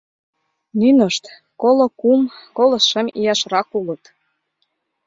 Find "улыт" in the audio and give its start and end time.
3.79-4.03